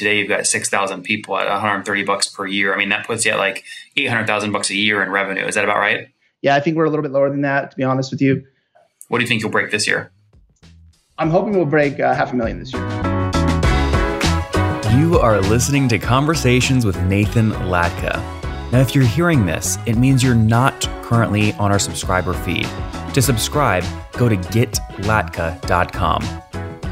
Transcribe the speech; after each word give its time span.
today 0.00 0.18
you've 0.18 0.28
got 0.28 0.46
6,000 0.46 1.02
people 1.02 1.36
at 1.36 1.46
130 1.46 2.04
bucks 2.04 2.26
per 2.26 2.46
year. 2.46 2.74
I 2.74 2.78
mean, 2.78 2.88
that 2.88 3.06
puts 3.06 3.26
you 3.26 3.32
at 3.32 3.38
like 3.38 3.64
800,000 3.98 4.50
bucks 4.50 4.70
a 4.70 4.74
year 4.74 5.02
in 5.02 5.10
revenue. 5.10 5.44
Is 5.44 5.56
that 5.56 5.64
about 5.64 5.76
right? 5.76 6.08
Yeah, 6.40 6.56
I 6.56 6.60
think 6.60 6.78
we're 6.78 6.86
a 6.86 6.90
little 6.90 7.02
bit 7.02 7.12
lower 7.12 7.28
than 7.28 7.42
that, 7.42 7.70
to 7.72 7.76
be 7.76 7.84
honest 7.84 8.10
with 8.10 8.22
you. 8.22 8.46
What 9.08 9.18
do 9.18 9.24
you 9.24 9.28
think 9.28 9.42
you'll 9.42 9.50
break 9.50 9.70
this 9.70 9.86
year? 9.86 10.10
I'm 11.18 11.28
hoping 11.28 11.52
we'll 11.52 11.66
break 11.66 12.00
uh, 12.00 12.14
half 12.14 12.32
a 12.32 12.36
million 12.36 12.60
this 12.60 12.72
year. 12.72 12.82
You 14.98 15.18
are 15.18 15.38
listening 15.42 15.86
to 15.88 15.98
Conversations 15.98 16.86
with 16.86 16.98
Nathan 17.02 17.50
Latka. 17.50 18.16
Now, 18.72 18.80
if 18.80 18.94
you're 18.94 19.04
hearing 19.04 19.44
this, 19.44 19.76
it 19.84 19.96
means 19.96 20.22
you're 20.22 20.34
not 20.34 20.88
currently 21.02 21.52
on 21.54 21.70
our 21.70 21.78
subscriber 21.78 22.32
feed. 22.32 22.66
To 23.12 23.20
subscribe, 23.20 23.84
go 24.12 24.30
to 24.30 24.36
getlatka.com. 24.36 26.22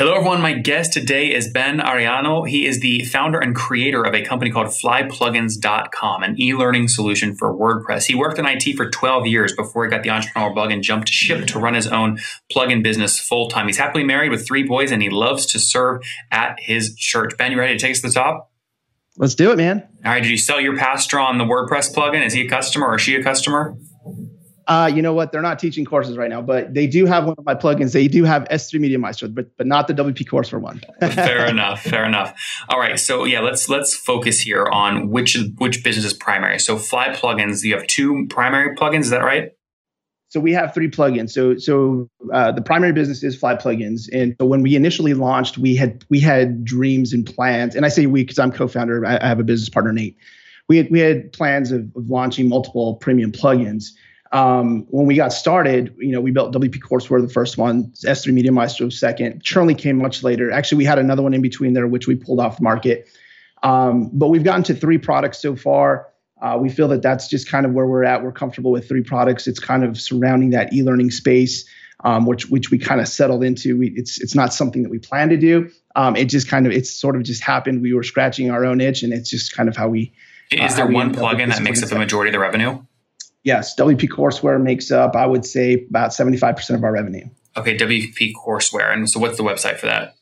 Hello, 0.00 0.14
everyone. 0.14 0.40
My 0.40 0.54
guest 0.54 0.94
today 0.94 1.26
is 1.26 1.50
Ben 1.50 1.78
Arellano. 1.78 2.48
He 2.48 2.64
is 2.64 2.80
the 2.80 3.04
founder 3.04 3.38
and 3.38 3.54
creator 3.54 4.02
of 4.02 4.14
a 4.14 4.22
company 4.22 4.50
called 4.50 4.68
flyplugins.com, 4.68 6.22
an 6.22 6.40
e 6.40 6.54
learning 6.54 6.88
solution 6.88 7.36
for 7.36 7.54
WordPress. 7.54 8.06
He 8.06 8.14
worked 8.14 8.38
in 8.38 8.46
IT 8.46 8.78
for 8.78 8.88
12 8.88 9.26
years 9.26 9.52
before 9.52 9.84
he 9.84 9.90
got 9.90 10.02
the 10.02 10.08
entrepreneurial 10.08 10.54
bug 10.54 10.72
and 10.72 10.82
jumped 10.82 11.10
ship 11.10 11.46
to 11.48 11.58
run 11.58 11.74
his 11.74 11.86
own 11.86 12.18
plugin 12.50 12.82
business 12.82 13.18
full 13.18 13.50
time. 13.50 13.66
He's 13.66 13.76
happily 13.76 14.02
married 14.02 14.30
with 14.30 14.46
three 14.46 14.62
boys 14.62 14.90
and 14.90 15.02
he 15.02 15.10
loves 15.10 15.44
to 15.48 15.58
serve 15.58 16.00
at 16.30 16.56
his 16.58 16.94
church. 16.94 17.36
Ben, 17.36 17.52
you 17.52 17.58
ready 17.58 17.74
to 17.74 17.78
take 17.78 17.90
us 17.90 18.00
to 18.00 18.06
the 18.06 18.14
top? 18.14 18.50
Let's 19.18 19.34
do 19.34 19.50
it, 19.50 19.58
man. 19.58 19.86
All 20.02 20.12
right. 20.12 20.22
Did 20.22 20.30
you 20.30 20.38
sell 20.38 20.62
your 20.62 20.78
pastor 20.78 21.20
on 21.20 21.36
the 21.36 21.44
WordPress 21.44 21.94
plugin? 21.94 22.24
Is 22.24 22.32
he 22.32 22.46
a 22.46 22.48
customer 22.48 22.86
or 22.86 22.94
is 22.94 23.02
she 23.02 23.16
a 23.16 23.22
customer? 23.22 23.76
Uh, 24.66 24.90
you 24.92 25.02
know 25.02 25.12
what? 25.12 25.32
They're 25.32 25.42
not 25.42 25.58
teaching 25.58 25.84
courses 25.84 26.16
right 26.16 26.30
now, 26.30 26.42
but 26.42 26.74
they 26.74 26.86
do 26.86 27.06
have 27.06 27.24
one 27.24 27.34
of 27.36 27.44
my 27.44 27.54
plugins. 27.54 27.92
They 27.92 28.08
do 28.08 28.24
have 28.24 28.44
S3 28.50 28.80
Media 28.80 28.98
Maestro, 28.98 29.28
but 29.28 29.56
but 29.56 29.66
not 29.66 29.88
the 29.88 29.94
WP 29.94 30.28
Courseware. 30.28 30.80
fair 31.14 31.46
enough. 31.46 31.82
Fair 31.82 32.04
enough. 32.04 32.34
All 32.68 32.78
right. 32.78 32.98
So 32.98 33.24
yeah, 33.24 33.40
let's 33.40 33.68
let's 33.68 33.94
focus 33.94 34.40
here 34.40 34.66
on 34.66 35.10
which 35.10 35.36
which 35.58 35.82
business 35.82 36.04
is 36.04 36.12
primary. 36.12 36.58
So 36.58 36.78
Fly 36.78 37.08
Plugins, 37.08 37.64
you 37.64 37.74
have 37.74 37.86
two 37.86 38.26
primary 38.28 38.76
plugins. 38.76 39.00
Is 39.00 39.10
that 39.10 39.24
right? 39.24 39.52
So 40.28 40.38
we 40.38 40.52
have 40.52 40.72
three 40.72 40.88
plugins. 40.88 41.30
So 41.30 41.56
so 41.56 42.08
uh, 42.32 42.52
the 42.52 42.62
primary 42.62 42.92
business 42.92 43.24
is 43.24 43.36
Fly 43.36 43.56
Plugins, 43.56 44.08
and 44.12 44.36
so 44.40 44.46
when 44.46 44.62
we 44.62 44.76
initially 44.76 45.14
launched, 45.14 45.58
we 45.58 45.74
had 45.74 46.04
we 46.08 46.20
had 46.20 46.64
dreams 46.64 47.12
and 47.12 47.26
plans. 47.26 47.74
And 47.74 47.84
I 47.84 47.88
say 47.88 48.06
we 48.06 48.22
because 48.22 48.38
I'm 48.38 48.52
co-founder. 48.52 49.04
I, 49.04 49.18
I, 49.20 49.26
have 49.26 49.40
a 49.40 49.44
business 49.44 49.68
partner, 49.68 49.92
Nate. 49.92 50.16
We 50.68 50.76
had 50.76 50.88
we 50.90 51.00
had 51.00 51.32
plans 51.32 51.72
of, 51.72 51.90
of 51.96 52.08
launching 52.08 52.48
multiple 52.48 52.94
premium 52.94 53.32
plugins 53.32 53.90
um, 54.32 54.86
when 54.90 55.06
we 55.06 55.16
got 55.16 55.32
started, 55.32 55.94
you 55.98 56.12
know, 56.12 56.20
we 56.20 56.30
built 56.30 56.54
WP 56.54 56.78
Courseware, 56.80 57.20
the 57.20 57.32
first 57.32 57.58
one, 57.58 57.92
S3 58.04 58.32
Media 58.32 58.52
Maestro 58.52 58.88
second. 58.88 59.42
Churnly 59.42 59.74
came 59.74 59.98
much 59.98 60.22
later. 60.22 60.52
Actually, 60.52 60.78
we 60.78 60.84
had 60.84 60.98
another 60.98 61.22
one 61.22 61.34
in 61.34 61.42
between 61.42 61.72
there, 61.72 61.86
which 61.88 62.06
we 62.06 62.14
pulled 62.14 62.38
off 62.38 62.58
the 62.58 62.62
market. 62.62 63.08
Um, 63.62 64.10
but 64.12 64.28
we've 64.28 64.44
gotten 64.44 64.62
to 64.64 64.74
three 64.74 64.98
products 64.98 65.40
so 65.40 65.56
far. 65.56 66.08
Uh, 66.40 66.56
we 66.58 66.70
feel 66.70 66.88
that 66.88 67.02
that's 67.02 67.28
just 67.28 67.48
kind 67.50 67.66
of 67.66 67.72
where 67.72 67.86
we're 67.86 68.04
at. 68.04 68.22
We're 68.22 68.32
comfortable 68.32 68.70
with 68.70 68.88
three 68.88 69.02
products. 69.02 69.46
It's 69.46 69.60
kind 69.60 69.84
of 69.84 70.00
surrounding 70.00 70.50
that 70.50 70.72
e-learning 70.72 71.10
space, 71.10 71.68
um, 72.04 72.24
which 72.24 72.48
which 72.48 72.70
we 72.70 72.78
kind 72.78 73.00
of 73.00 73.08
settled 73.08 73.44
into. 73.44 73.76
We, 73.76 73.88
it's 73.96 74.18
it's 74.20 74.34
not 74.34 74.54
something 74.54 74.82
that 74.84 74.90
we 74.90 74.98
plan 74.98 75.28
to 75.30 75.36
do. 75.36 75.70
Um, 75.96 76.16
it 76.16 76.26
just 76.26 76.48
kind 76.48 76.66
of 76.66 76.72
it's 76.72 76.90
sort 76.90 77.16
of 77.16 77.24
just 77.24 77.42
happened. 77.42 77.82
We 77.82 77.92
were 77.92 78.04
scratching 78.04 78.50
our 78.50 78.64
own 78.64 78.80
itch, 78.80 79.02
and 79.02 79.12
it's 79.12 79.28
just 79.28 79.54
kind 79.54 79.68
of 79.68 79.76
how 79.76 79.88
we. 79.88 80.14
Is 80.50 80.72
uh, 80.72 80.76
there 80.76 80.86
one 80.86 81.14
plugin 81.14 81.48
that 81.48 81.60
makes 81.60 81.82
up 81.82 81.90
the 81.90 81.98
majority 81.98 82.30
of 82.30 82.32
the 82.32 82.38
revenue? 82.38 82.82
Yes, 83.42 83.74
WP 83.76 84.08
Courseware 84.08 84.62
makes 84.62 84.90
up, 84.90 85.16
I 85.16 85.26
would 85.26 85.46
say, 85.46 85.86
about 85.88 86.10
75% 86.10 86.74
of 86.74 86.84
our 86.84 86.92
revenue. 86.92 87.26
Okay, 87.56 87.76
WP 87.76 88.32
Courseware. 88.34 88.92
And 88.92 89.08
so 89.08 89.18
what's 89.18 89.36
the 89.36 89.42
website 89.42 89.78
for 89.78 89.86
that? 89.86 90.14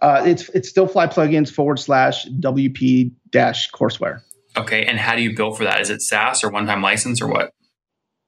Uh, 0.00 0.22
it's 0.26 0.50
it's 0.50 0.68
still 0.68 0.86
fly 0.86 1.06
plugins 1.06 1.50
forward 1.50 1.78
slash 1.78 2.26
WP 2.26 3.10
dash 3.30 3.70
courseware. 3.70 4.20
Okay, 4.54 4.84
and 4.84 4.98
how 4.98 5.16
do 5.16 5.22
you 5.22 5.34
bill 5.34 5.52
for 5.52 5.64
that? 5.64 5.80
Is 5.80 5.88
it 5.88 6.02
SaaS 6.02 6.44
or 6.44 6.50
one 6.50 6.66
time 6.66 6.82
license 6.82 7.22
or 7.22 7.26
what? 7.26 7.52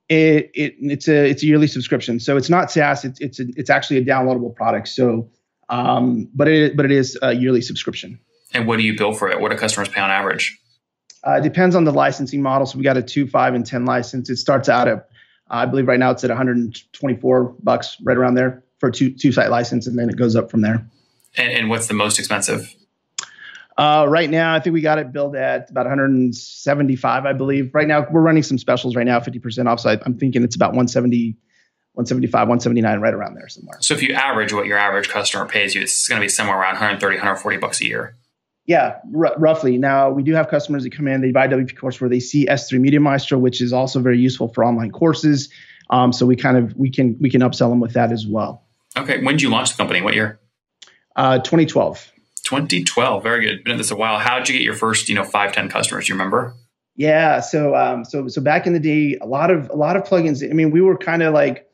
It, 0.08 0.50
it 0.54 0.74
it's 0.80 1.06
a 1.06 1.28
it's 1.28 1.42
a 1.42 1.46
yearly 1.46 1.66
subscription, 1.66 2.18
so 2.18 2.36
it's 2.38 2.48
not 2.48 2.70
SaaS. 2.70 3.04
It's 3.04 3.20
it's 3.20 3.40
a, 3.40 3.44
it's 3.56 3.68
actually 3.68 3.98
a 3.98 4.04
downloadable 4.04 4.54
product. 4.54 4.88
So, 4.88 5.28
um, 5.68 6.30
but 6.34 6.48
it 6.48 6.76
but 6.76 6.86
it 6.86 6.92
is 6.92 7.18
a 7.20 7.34
yearly 7.34 7.60
subscription. 7.60 8.20
And 8.54 8.66
what 8.66 8.78
do 8.78 8.82
you 8.82 8.96
bill 8.96 9.12
for 9.12 9.28
it? 9.28 9.40
What 9.40 9.50
do 9.50 9.58
customers 9.58 9.88
pay 9.88 10.00
on 10.00 10.10
average? 10.10 10.58
Uh, 11.26 11.38
it 11.38 11.42
depends 11.42 11.74
on 11.74 11.84
the 11.84 11.92
licensing 11.92 12.40
model. 12.40 12.66
So 12.66 12.78
we 12.78 12.84
got 12.84 12.96
a 12.96 13.02
two, 13.02 13.26
five, 13.26 13.54
and 13.54 13.66
ten 13.66 13.84
license. 13.84 14.30
It 14.30 14.36
starts 14.36 14.68
out 14.68 14.86
at, 14.86 15.08
I 15.48 15.66
believe, 15.66 15.88
right 15.88 15.98
now 15.98 16.12
it's 16.12 16.22
at 16.22 16.30
124 16.30 17.56
bucks, 17.62 17.96
right 18.02 18.16
around 18.16 18.34
there 18.34 18.62
for 18.78 18.90
two 18.90 19.10
two 19.10 19.32
site 19.32 19.50
license, 19.50 19.86
and 19.86 19.98
then 19.98 20.08
it 20.08 20.16
goes 20.16 20.36
up 20.36 20.50
from 20.50 20.60
there. 20.60 20.86
And, 21.36 21.52
and 21.52 21.70
what's 21.70 21.88
the 21.88 21.94
most 21.94 22.18
expensive? 22.18 22.72
Uh, 23.76 24.06
right 24.08 24.30
now, 24.30 24.54
I 24.54 24.60
think 24.60 24.72
we 24.72 24.80
got 24.80 24.98
it 24.98 25.12
billed 25.12 25.36
at 25.36 25.68
about 25.68 25.84
175, 25.84 27.26
I 27.26 27.32
believe. 27.34 27.74
Right 27.74 27.86
now, 27.86 28.06
we're 28.10 28.22
running 28.22 28.42
some 28.42 28.56
specials 28.56 28.96
right 28.96 29.04
now, 29.04 29.20
50% 29.20 29.66
off. 29.66 29.80
So 29.80 29.90
I, 29.90 29.98
I'm 30.06 30.16
thinking 30.16 30.42
it's 30.42 30.56
about 30.56 30.68
170, 30.68 31.36
175, 31.92 32.32
179, 32.32 33.00
right 33.00 33.12
around 33.12 33.34
there 33.34 33.48
somewhere. 33.48 33.76
So 33.80 33.92
if 33.92 34.02
you 34.02 34.14
average 34.14 34.54
what 34.54 34.64
your 34.64 34.78
average 34.78 35.10
customer 35.10 35.46
pays 35.46 35.74
you, 35.74 35.82
it's 35.82 36.08
going 36.08 36.18
to 36.18 36.24
be 36.24 36.28
somewhere 36.30 36.58
around 36.58 36.74
130, 36.74 37.16
140 37.16 37.58
bucks 37.58 37.82
a 37.82 37.86
year. 37.86 38.16
Yeah, 38.66 38.98
r- 39.16 39.34
roughly. 39.38 39.78
Now 39.78 40.10
we 40.10 40.22
do 40.22 40.34
have 40.34 40.48
customers 40.48 40.82
that 40.84 40.90
come 40.90 41.08
in, 41.08 41.20
they 41.20 41.30
buy 41.30 41.48
WP 41.48 41.74
Courseware 41.74 42.10
they 42.10 42.20
see 42.20 42.46
S3 42.46 42.80
Media 42.80 43.00
Maestro, 43.00 43.38
which 43.38 43.60
is 43.60 43.72
also 43.72 44.00
very 44.00 44.18
useful 44.18 44.48
for 44.48 44.64
online 44.64 44.90
courses. 44.90 45.48
Um, 45.88 46.12
so 46.12 46.26
we 46.26 46.34
kind 46.36 46.56
of 46.56 46.76
we 46.76 46.90
can 46.90 47.16
we 47.20 47.30
can 47.30 47.42
upsell 47.42 47.70
them 47.70 47.80
with 47.80 47.92
that 47.92 48.12
as 48.12 48.26
well. 48.26 48.64
Okay, 48.96 49.22
when 49.22 49.34
did 49.34 49.42
you 49.42 49.50
launch 49.50 49.70
the 49.70 49.76
company? 49.76 50.00
What 50.00 50.14
year? 50.14 50.40
Uh, 51.14 51.38
2012. 51.38 52.12
2012. 52.42 53.22
Very 53.22 53.44
good. 53.44 53.64
Been 53.64 53.72
at 53.72 53.78
this 53.78 53.90
a 53.90 53.96
while. 53.96 54.18
How 54.18 54.38
did 54.38 54.48
you 54.48 54.54
get 54.54 54.62
your 54.62 54.74
first, 54.74 55.08
you 55.08 55.14
know, 55.14 55.24
five, 55.24 55.52
10 55.52 55.68
customers? 55.68 56.06
Do 56.06 56.12
you 56.12 56.14
remember? 56.14 56.54
Yeah. 56.94 57.40
So, 57.40 57.74
um, 57.74 58.04
so, 58.04 58.28
so 58.28 58.40
back 58.40 58.66
in 58.66 58.72
the 58.72 58.80
day, 58.80 59.18
a 59.20 59.26
lot 59.26 59.50
of, 59.50 59.68
a 59.70 59.74
lot 59.74 59.96
of 59.96 60.04
plugins. 60.04 60.48
I 60.48 60.52
mean, 60.52 60.70
we 60.70 60.80
were 60.80 60.96
kind 60.96 61.22
of 61.22 61.34
like, 61.34 61.65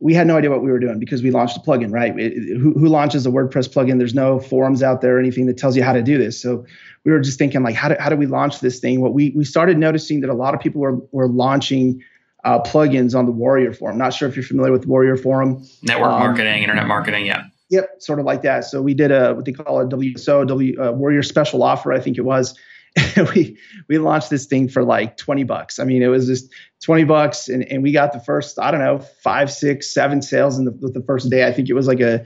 we 0.00 0.12
had 0.12 0.26
no 0.26 0.36
idea 0.36 0.50
what 0.50 0.62
we 0.62 0.70
were 0.70 0.78
doing 0.78 0.98
because 0.98 1.22
we 1.22 1.30
launched 1.30 1.56
a 1.56 1.60
plugin, 1.60 1.92
right? 1.92 2.18
It, 2.18 2.58
who, 2.58 2.72
who, 2.72 2.88
launches 2.88 3.26
a 3.26 3.30
WordPress 3.30 3.68
plugin? 3.68 3.98
There's 3.98 4.14
no 4.14 4.40
forums 4.40 4.82
out 4.82 5.00
there 5.00 5.16
or 5.16 5.20
anything 5.20 5.46
that 5.46 5.56
tells 5.56 5.76
you 5.76 5.84
how 5.84 5.92
to 5.92 6.02
do 6.02 6.18
this. 6.18 6.40
So 6.40 6.66
we 7.04 7.12
were 7.12 7.20
just 7.20 7.38
thinking, 7.38 7.62
like, 7.62 7.76
how 7.76 7.88
do, 7.88 7.96
how 8.00 8.08
do 8.08 8.16
we 8.16 8.26
launch 8.26 8.60
this 8.60 8.80
thing? 8.80 9.00
What 9.00 9.14
we 9.14 9.30
we 9.36 9.44
started 9.44 9.78
noticing 9.78 10.20
that 10.20 10.30
a 10.30 10.34
lot 10.34 10.54
of 10.54 10.60
people 10.60 10.80
were 10.80 10.96
were 11.12 11.28
launching 11.28 12.02
uh, 12.44 12.60
plugins 12.60 13.16
on 13.16 13.24
the 13.24 13.32
Warrior 13.32 13.72
Forum. 13.72 13.96
Not 13.96 14.12
sure 14.12 14.28
if 14.28 14.36
you're 14.36 14.44
familiar 14.44 14.72
with 14.72 14.86
Warrior 14.86 15.16
Forum. 15.16 15.64
Network 15.82 16.10
um, 16.10 16.20
marketing, 16.20 16.62
internet 16.62 16.86
marketing, 16.86 17.26
yeah. 17.26 17.44
Yep, 17.70 18.02
sort 18.02 18.18
of 18.18 18.26
like 18.26 18.42
that. 18.42 18.64
So 18.64 18.82
we 18.82 18.94
did 18.94 19.10
a 19.10 19.34
what 19.34 19.44
they 19.44 19.52
call 19.52 19.80
a 19.80 19.86
WSO, 19.86 20.46
W 20.46 20.82
uh, 20.82 20.92
Warrior 20.92 21.22
Special 21.22 21.62
Offer, 21.62 21.92
I 21.92 22.00
think 22.00 22.18
it 22.18 22.22
was 22.22 22.58
we 23.34 23.58
we 23.88 23.98
launched 23.98 24.30
this 24.30 24.46
thing 24.46 24.68
for 24.68 24.84
like 24.84 25.16
20 25.16 25.44
bucks. 25.44 25.78
I 25.78 25.84
mean, 25.84 26.02
it 26.02 26.08
was 26.08 26.26
just 26.26 26.50
20 26.84 27.04
bucks 27.04 27.48
and, 27.48 27.64
and 27.64 27.82
we 27.82 27.92
got 27.92 28.12
the 28.12 28.20
first, 28.20 28.58
I 28.58 28.70
don't 28.70 28.80
know, 28.80 28.98
five, 28.98 29.50
six, 29.50 29.92
seven 29.92 30.22
sales 30.22 30.58
in 30.58 30.64
the, 30.64 30.70
the 30.70 31.02
first 31.02 31.30
day. 31.30 31.46
I 31.46 31.52
think 31.52 31.68
it 31.68 31.74
was 31.74 31.86
like 31.88 32.00
a, 32.00 32.24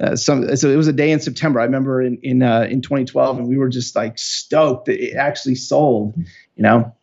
uh, 0.00 0.16
some, 0.16 0.56
so 0.56 0.70
it 0.70 0.76
was 0.76 0.88
a 0.88 0.92
day 0.92 1.10
in 1.10 1.20
September. 1.20 1.60
I 1.60 1.64
remember 1.64 2.00
in, 2.00 2.18
in, 2.22 2.42
uh, 2.42 2.62
in 2.62 2.80
2012 2.80 3.38
and 3.38 3.48
we 3.48 3.58
were 3.58 3.68
just 3.68 3.94
like 3.94 4.18
stoked 4.18 4.86
that 4.86 4.98
it 4.98 5.16
actually 5.16 5.56
sold, 5.56 6.14
you 6.16 6.62
know? 6.62 6.94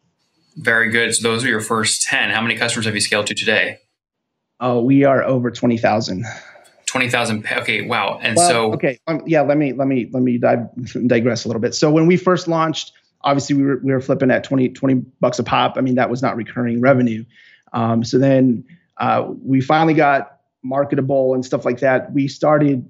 Very 0.56 0.89
good. 0.89 1.13
So 1.13 1.27
those 1.27 1.44
are 1.44 1.50
your 1.50 1.62
first 1.62 2.04
10. 2.04 2.31
How 2.31 2.42
many 2.42 2.56
customers 2.56 2.86
have 2.86 2.95
you 2.95 3.01
scaled 3.01 3.27
to 3.27 3.36
today? 3.36 3.80
Oh, 4.59 4.81
we 4.81 5.04
are 5.04 5.21
over 5.24 5.51
twenty 5.51 5.77
thousand. 5.77 6.25
Twenty 6.86 7.09
thousand. 7.09 7.45
Okay, 7.51 7.81
wow. 7.81 8.18
And 8.21 8.38
well, 8.38 8.50
so, 8.50 8.74
okay, 8.75 8.98
um, 9.07 9.21
yeah. 9.25 9.42
Let 9.42 9.57
me 9.57 9.74
let 9.74 9.89
me 9.89 10.09
let 10.13 10.24
me 10.24 10.38
dive, 10.38 10.69
digress 11.07 11.44
a 11.44 11.50
little 11.50 11.59
bit. 11.59 11.75
So 11.75 11.92
when 11.92 12.07
we 12.07 12.16
first 12.16 12.48
launched, 12.48 12.94
obviously 13.24 13.56
we 13.56 13.64
were 13.64 13.80
we 13.84 13.92
were 13.92 14.02
flipping 14.02 14.31
at 14.31 14.44
20, 14.44 14.70
20 14.70 14.96
bucks 15.20 15.40
a 15.40 15.44
pop. 15.44 15.75
I 15.78 15.81
mean 15.81 15.96
that 15.96 16.10
was 16.10 16.22
not 16.22 16.36
recurring 16.36 16.81
revenue. 16.81 17.25
Um, 17.72 18.04
so 18.04 18.20
then 18.20 18.66
uh, 18.98 19.28
we 19.44 19.62
finally 19.62 19.94
got 19.94 20.40
marketable 20.64 21.34
and 21.34 21.46
stuff 21.46 21.66
like 21.66 21.80
that. 21.80 22.14
We 22.14 22.28
started 22.28 22.90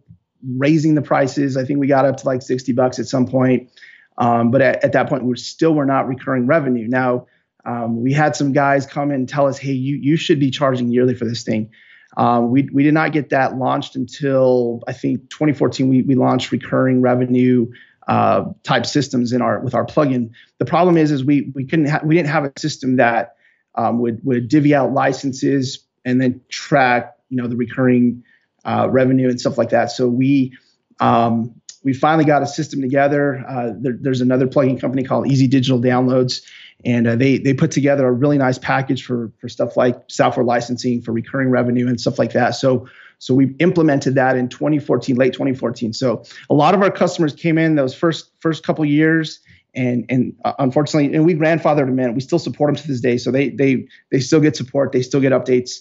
raising 0.57 0.95
the 0.95 1.01
prices. 1.01 1.55
I 1.55 1.63
think 1.63 1.79
we 1.79 1.87
got 1.87 2.05
up 2.05 2.17
to 2.17 2.25
like 2.25 2.41
sixty 2.41 2.73
bucks 2.73 2.99
at 2.99 3.07
some 3.07 3.27
point. 3.27 3.69
Um, 4.17 4.51
but 4.51 4.61
at, 4.61 4.83
at, 4.83 4.91
that 4.91 5.09
point, 5.09 5.23
we 5.23 5.35
still 5.37 5.73
were 5.73 5.87
not 5.87 6.07
recurring 6.07 6.45
revenue. 6.45 6.87
Now 6.87 7.25
um, 7.65 8.03
we 8.03 8.13
had 8.13 8.35
some 8.35 8.51
guys 8.51 8.85
come 8.85 9.09
and 9.09 9.27
tell 9.27 9.47
us, 9.47 9.57
"Hey, 9.57 9.71
you 9.71 9.95
you 9.95 10.17
should 10.17 10.39
be 10.39 10.51
charging 10.51 10.89
yearly 10.89 11.15
for 11.15 11.25
this 11.25 11.43
thing." 11.43 11.71
Um, 12.15 12.51
we, 12.51 12.69
we 12.71 12.83
did 12.83 12.93
not 12.93 13.11
get 13.11 13.29
that 13.29 13.57
launched 13.57 13.95
until 13.95 14.83
I 14.87 14.93
think 14.93 15.29
2014. 15.29 15.87
We, 15.87 16.01
we 16.03 16.15
launched 16.15 16.51
recurring 16.51 17.01
revenue 17.01 17.71
uh, 18.07 18.45
type 18.63 18.85
systems 18.85 19.31
in 19.31 19.41
our 19.41 19.59
with 19.59 19.73
our 19.73 19.85
plugin. 19.85 20.31
The 20.59 20.65
problem 20.65 20.97
is 20.97 21.11
is 21.11 21.23
we 21.23 21.51
we 21.53 21.65
couldn't 21.65 21.87
ha- 21.87 22.01
we 22.03 22.15
didn't 22.15 22.29
have 22.29 22.45
a 22.45 22.51
system 22.57 22.97
that 22.97 23.35
um, 23.75 23.99
would 23.99 24.23
would 24.23 24.47
divvy 24.47 24.75
out 24.75 24.93
licenses 24.93 25.79
and 26.05 26.21
then 26.21 26.41
track 26.49 27.15
you 27.29 27.37
know 27.37 27.47
the 27.47 27.55
recurring 27.55 28.23
uh, 28.65 28.87
revenue 28.89 29.29
and 29.29 29.39
stuff 29.39 29.57
like 29.57 29.69
that. 29.69 29.91
So 29.91 30.07
we 30.07 30.57
um, 30.99 31.59
we 31.83 31.93
finally 31.93 32.25
got 32.25 32.41
a 32.41 32.47
system 32.47 32.81
together. 32.81 33.43
Uh, 33.47 33.71
there, 33.77 33.97
there's 33.99 34.21
another 34.21 34.47
plugin 34.47 34.79
company 34.79 35.03
called 35.03 35.27
Easy 35.27 35.47
Digital 35.47 35.79
Downloads 35.79 36.41
and 36.85 37.07
uh, 37.07 37.15
they 37.15 37.37
they 37.37 37.53
put 37.53 37.71
together 37.71 38.05
a 38.07 38.11
really 38.11 38.37
nice 38.37 38.57
package 38.57 39.05
for 39.05 39.31
for 39.39 39.47
stuff 39.47 39.77
like 39.77 40.01
software 40.07 40.45
licensing 40.45 41.01
for 41.01 41.11
recurring 41.11 41.49
revenue 41.49 41.87
and 41.87 41.99
stuff 41.99 42.19
like 42.19 42.33
that. 42.33 42.51
So 42.51 42.87
so 43.23 43.33
we 43.33 43.55
implemented 43.59 44.15
that 44.15 44.35
in 44.35 44.49
2014, 44.49 45.15
late 45.15 45.31
2014. 45.31 45.93
So 45.93 46.23
a 46.49 46.53
lot 46.53 46.75
of 46.75 46.81
our 46.81 46.91
customers 46.91 47.33
came 47.33 47.57
in 47.57 47.75
those 47.75 47.95
first 47.95 48.31
first 48.41 48.65
couple 48.65 48.83
years, 48.83 49.39
and 49.73 50.03
and 50.09 50.33
uh, 50.43 50.51
unfortunately, 50.59 51.15
and 51.15 51.23
we 51.23 51.33
grandfathered 51.33 51.85
them 51.85 51.97
in. 51.99 52.15
We 52.15 52.19
still 52.19 52.37
support 52.37 52.67
them 52.67 52.75
to 52.75 52.85
this 52.85 52.99
day, 52.99 53.15
so 53.17 53.31
they 53.31 53.51
they 53.51 53.87
they 54.11 54.19
still 54.19 54.41
get 54.41 54.57
support, 54.57 54.91
they 54.91 55.01
still 55.01 55.21
get 55.21 55.31
updates, 55.31 55.75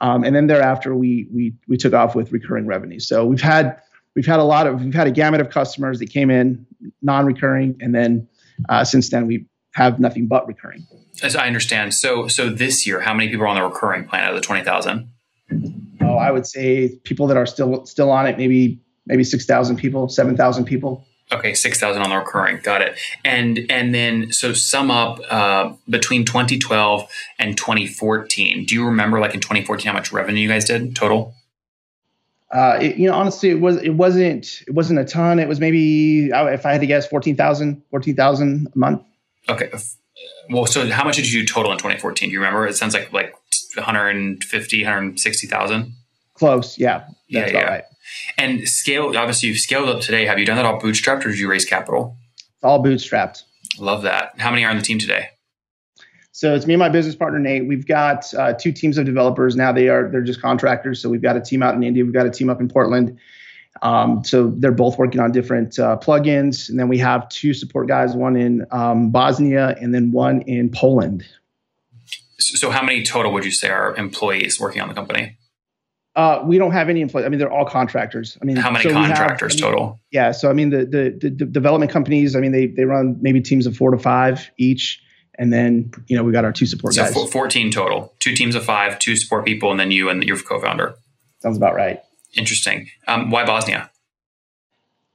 um, 0.00 0.22
and 0.22 0.36
then 0.36 0.46
thereafter 0.46 0.94
we 0.94 1.26
we 1.34 1.54
we 1.66 1.76
took 1.76 1.94
off 1.94 2.14
with 2.14 2.30
recurring 2.30 2.68
revenue. 2.68 3.00
So 3.00 3.26
we've 3.26 3.42
had 3.42 3.76
we've 4.14 4.24
had 4.24 4.38
a 4.38 4.44
lot 4.44 4.68
of 4.68 4.80
we've 4.84 4.94
had 4.94 5.08
a 5.08 5.12
gamut 5.12 5.40
of 5.40 5.50
customers 5.50 5.98
that 5.98 6.10
came 6.10 6.30
in 6.30 6.64
non-recurring, 7.02 7.78
and 7.80 7.92
then 7.92 8.28
uh, 8.68 8.84
since 8.84 9.10
then 9.10 9.26
we 9.26 9.46
have 9.72 9.98
nothing 9.98 10.28
but 10.28 10.46
recurring. 10.46 10.86
As 11.24 11.34
I 11.34 11.48
understand. 11.48 11.92
So 11.92 12.28
so 12.28 12.50
this 12.50 12.86
year, 12.86 13.00
how 13.00 13.14
many 13.14 13.30
people 13.30 13.46
are 13.46 13.48
on 13.48 13.56
the 13.56 13.64
recurring 13.64 14.06
plan 14.06 14.22
out 14.22 14.30
of 14.30 14.36
the 14.36 14.46
twenty 14.46 14.62
thousand? 14.62 15.10
Oh, 16.14 16.18
I 16.18 16.30
would 16.30 16.46
say 16.46 16.96
people 17.04 17.26
that 17.28 17.36
are 17.36 17.46
still 17.46 17.86
still 17.86 18.10
on 18.10 18.26
it, 18.26 18.38
maybe 18.38 18.80
maybe 19.06 19.24
six 19.24 19.46
thousand 19.46 19.76
people, 19.76 20.08
seven 20.08 20.36
thousand 20.36 20.64
people. 20.64 21.06
Okay, 21.32 21.54
six 21.54 21.80
thousand 21.80 22.02
on 22.02 22.10
the 22.10 22.16
recurring. 22.16 22.60
Got 22.62 22.82
it. 22.82 22.98
And 23.24 23.60
and 23.70 23.94
then 23.94 24.32
so 24.32 24.52
sum 24.52 24.90
up 24.90 25.20
uh, 25.30 25.72
between 25.88 26.24
2012 26.24 27.10
and 27.38 27.56
2014. 27.56 28.66
Do 28.66 28.74
you 28.74 28.84
remember, 28.84 29.20
like 29.20 29.34
in 29.34 29.40
2014, 29.40 29.86
how 29.86 29.92
much 29.92 30.12
revenue 30.12 30.40
you 30.40 30.48
guys 30.48 30.66
did 30.66 30.94
total? 30.94 31.34
Uh, 32.52 32.78
it, 32.80 32.96
you 32.96 33.08
know, 33.08 33.14
honestly, 33.14 33.50
it 33.50 33.60
was 33.60 33.82
it 33.82 33.90
wasn't 33.90 34.62
it 34.68 34.74
wasn't 34.74 34.98
a 34.98 35.04
ton. 35.04 35.38
It 35.38 35.48
was 35.48 35.60
maybe 35.60 36.26
if 36.26 36.66
I 36.66 36.72
had 36.72 36.80
to 36.82 36.86
guess, 36.86 37.06
14,000 37.06 37.82
14,000 37.90 38.68
a 38.72 38.78
month. 38.78 39.02
Okay. 39.48 39.70
Well, 40.50 40.66
so 40.66 40.88
how 40.90 41.04
much 41.04 41.16
did 41.16 41.30
you 41.30 41.40
do 41.40 41.46
total 41.46 41.72
in 41.72 41.78
2014? 41.78 42.28
Do 42.28 42.32
you 42.32 42.38
remember? 42.38 42.66
It 42.66 42.76
sounds 42.76 42.94
like 42.94 43.12
like 43.12 43.34
150, 43.74 44.82
160,000. 44.82 45.94
Close. 46.34 46.78
Yeah. 46.78 47.06
yeah. 47.28 47.50
yeah. 47.50 47.62
Right. 47.62 47.84
And 48.36 48.68
scale, 48.68 49.16
obviously 49.16 49.48
you've 49.48 49.58
scaled 49.58 49.88
up 49.88 50.00
today. 50.00 50.26
Have 50.26 50.38
you 50.38 50.46
done 50.46 50.56
that 50.56 50.66
all 50.66 50.80
bootstrapped 50.80 51.24
or 51.24 51.30
did 51.30 51.38
you 51.38 51.48
raise 51.48 51.64
capital? 51.64 52.16
All 52.62 52.82
bootstrapped. 52.82 53.42
Love 53.78 54.02
that. 54.02 54.38
How 54.38 54.50
many 54.50 54.64
are 54.64 54.70
on 54.70 54.76
the 54.76 54.82
team 54.82 54.98
today? 54.98 55.28
So 56.32 56.54
it's 56.54 56.66
me 56.66 56.74
and 56.74 56.80
my 56.80 56.88
business 56.88 57.14
partner 57.14 57.38
Nate. 57.38 57.66
We've 57.66 57.86
got 57.86 58.32
uh, 58.34 58.54
two 58.54 58.72
teams 58.72 58.98
of 58.98 59.06
developers 59.06 59.54
now. 59.54 59.72
They 59.72 59.88
are 59.88 60.10
they're 60.10 60.22
just 60.22 60.42
contractors. 60.42 61.00
So 61.00 61.08
we've 61.08 61.22
got 61.22 61.36
a 61.36 61.40
team 61.40 61.62
out 61.62 61.74
in 61.74 61.82
India. 61.82 62.04
We've 62.04 62.12
got 62.12 62.26
a 62.26 62.30
team 62.30 62.50
up 62.50 62.60
in 62.60 62.68
Portland. 62.68 63.18
Um, 63.82 64.24
so 64.24 64.52
they're 64.56 64.72
both 64.72 64.98
working 64.98 65.20
on 65.20 65.32
different 65.32 65.78
uh, 65.78 65.96
plugins. 65.96 66.68
And 66.68 66.78
then 66.78 66.88
we 66.88 66.98
have 66.98 67.28
two 67.28 67.54
support 67.54 67.88
guys, 67.88 68.14
one 68.14 68.36
in 68.36 68.66
um, 68.70 69.10
Bosnia 69.10 69.76
and 69.80 69.94
then 69.94 70.12
one 70.12 70.42
in 70.42 70.70
Poland. 70.70 71.24
So, 72.38 72.70
how 72.70 72.82
many 72.82 73.04
total 73.04 73.32
would 73.32 73.44
you 73.44 73.50
say 73.50 73.70
are 73.70 73.94
employees 73.96 74.60
working 74.60 74.82
on 74.82 74.88
the 74.88 74.94
company? 74.94 75.36
Uh, 76.16 76.42
we 76.44 76.58
don't 76.58 76.70
have 76.70 76.88
any 76.88 77.00
employees. 77.00 77.26
I 77.26 77.28
mean, 77.28 77.40
they're 77.40 77.50
all 77.50 77.64
contractors. 77.64 78.38
I 78.40 78.44
mean, 78.44 78.56
how 78.56 78.70
many 78.70 78.84
so 78.84 78.92
contractors 78.92 79.54
have, 79.54 79.64
I 79.64 79.66
mean, 79.66 79.72
total? 79.72 80.00
Yeah, 80.12 80.30
so 80.30 80.48
I 80.48 80.52
mean, 80.52 80.70
the, 80.70 80.84
the, 80.84 81.16
the 81.20 81.44
development 81.44 81.90
companies. 81.90 82.36
I 82.36 82.40
mean, 82.40 82.52
they 82.52 82.66
they 82.66 82.84
run 82.84 83.18
maybe 83.20 83.40
teams 83.40 83.66
of 83.66 83.76
four 83.76 83.90
to 83.90 83.98
five 83.98 84.48
each, 84.56 85.02
and 85.38 85.52
then 85.52 85.90
you 86.06 86.16
know 86.16 86.22
we 86.22 86.30
got 86.30 86.44
our 86.44 86.52
two 86.52 86.66
support 86.66 86.94
so 86.94 87.02
guys. 87.02 87.14
So 87.14 87.26
fourteen 87.26 87.72
total, 87.72 88.14
two 88.20 88.34
teams 88.34 88.54
of 88.54 88.64
five, 88.64 88.98
two 89.00 89.16
support 89.16 89.44
people, 89.44 89.72
and 89.72 89.80
then 89.80 89.90
you 89.90 90.08
and 90.08 90.22
your 90.22 90.38
co-founder. 90.38 90.94
Sounds 91.40 91.56
about 91.56 91.74
right. 91.74 92.00
Interesting. 92.34 92.88
Um, 93.08 93.30
why 93.30 93.44
Bosnia? 93.44 93.90